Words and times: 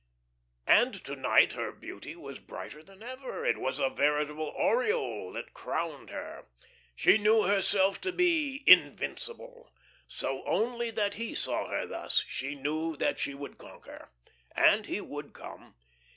And 0.65 0.95
to 1.03 1.15
night 1.15 1.53
her 1.53 1.71
beauty 1.71 2.15
was 2.15 2.39
brighter 2.39 2.81
than 2.81 3.03
ever. 3.03 3.45
It 3.45 3.59
was 3.59 3.77
a 3.77 3.91
veritable 3.91 4.49
aureole 4.57 5.31
that 5.33 5.53
crowned 5.53 6.09
her. 6.09 6.47
She 6.95 7.19
knew 7.19 7.43
herself 7.43 8.01
to 8.01 8.11
be 8.11 8.63
invincible. 8.65 9.69
So 10.07 10.43
only 10.47 10.89
that 10.89 11.13
he 11.13 11.35
saw 11.35 11.67
her 11.69 11.85
thus, 11.85 12.23
she 12.27 12.55
knew 12.55 12.95
that 12.97 13.19
she 13.19 13.35
would 13.35 13.59
conquer. 13.59 14.09
And 14.55 14.87
he 14.87 15.01
would 15.01 15.33
come. 15.33 15.75